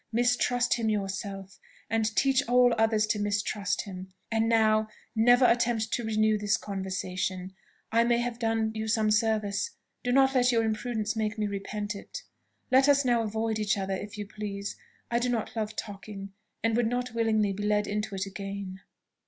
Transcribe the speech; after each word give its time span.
Mistrust 0.11 0.73
him 0.79 0.89
yourself, 0.89 1.59
and 1.87 2.15
teach 2.15 2.41
all 2.49 2.73
others 2.75 3.05
to 3.05 3.19
mistrust 3.19 3.81
him. 3.81 4.11
And 4.31 4.49
now, 4.49 4.87
never 5.15 5.45
attempt 5.45 5.93
to 5.93 6.03
renew 6.03 6.39
this 6.39 6.57
conversation. 6.57 7.53
I 7.91 8.03
may 8.03 8.17
have 8.17 8.39
done 8.39 8.71
you 8.73 8.87
some 8.87 9.11
service 9.11 9.69
do 10.03 10.11
not 10.11 10.33
let 10.33 10.51
your 10.51 10.63
imprudence 10.63 11.15
make 11.15 11.37
me 11.37 11.45
repent 11.45 11.93
it. 11.93 12.23
Let 12.71 12.89
us 12.89 13.05
now 13.05 13.21
avoid 13.21 13.59
each 13.59 13.77
other 13.77 13.93
if 13.93 14.17
you 14.17 14.25
please: 14.25 14.75
I 15.11 15.19
do 15.19 15.29
not 15.29 15.55
love 15.55 15.75
talking, 15.75 16.33
and 16.63 16.75
would 16.75 16.87
not 16.87 17.13
willingly 17.13 17.53
be 17.53 17.61
led 17.61 17.85
into 17.85 18.15
it 18.15 18.25
again." 18.25 18.81